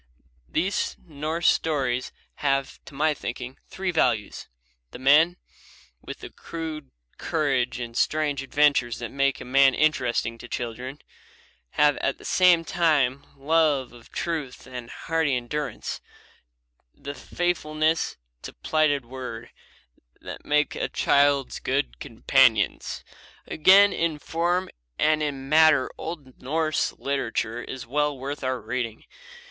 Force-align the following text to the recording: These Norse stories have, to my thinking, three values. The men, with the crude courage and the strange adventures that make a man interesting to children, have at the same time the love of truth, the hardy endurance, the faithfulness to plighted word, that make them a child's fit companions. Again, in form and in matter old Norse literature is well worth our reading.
These 0.49 0.97
Norse 1.05 1.47
stories 1.47 2.11
have, 2.37 2.83
to 2.85 2.95
my 2.95 3.13
thinking, 3.13 3.59
three 3.67 3.91
values. 3.91 4.47
The 4.89 4.97
men, 4.97 5.37
with 6.01 6.21
the 6.21 6.31
crude 6.31 6.89
courage 7.19 7.79
and 7.79 7.93
the 7.93 7.99
strange 7.99 8.41
adventures 8.41 8.97
that 8.97 9.11
make 9.11 9.39
a 9.39 9.45
man 9.45 9.75
interesting 9.75 10.39
to 10.39 10.47
children, 10.47 10.97
have 11.73 11.97
at 11.97 12.17
the 12.17 12.25
same 12.25 12.65
time 12.65 13.27
the 13.37 13.43
love 13.43 13.93
of 13.93 14.09
truth, 14.11 14.63
the 14.63 14.89
hardy 15.05 15.35
endurance, 15.37 16.01
the 16.95 17.13
faithfulness 17.13 18.17
to 18.41 18.53
plighted 18.53 19.05
word, 19.05 19.51
that 20.19 20.43
make 20.43 20.73
them 20.73 20.81
a 20.81 20.89
child's 20.89 21.59
fit 21.59 21.99
companions. 21.99 23.03
Again, 23.45 23.93
in 23.93 24.17
form 24.17 24.67
and 24.97 25.21
in 25.21 25.47
matter 25.47 25.91
old 25.95 26.41
Norse 26.41 26.91
literature 26.93 27.61
is 27.63 27.85
well 27.85 28.17
worth 28.17 28.43
our 28.43 28.59
reading. 28.59 29.05